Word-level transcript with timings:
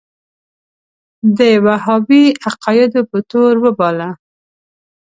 د 1.37 1.39
وهابي 1.65 2.23
عقایدو 2.47 3.01
په 3.11 3.17
تور 3.29 3.53
وباله. 3.63 4.09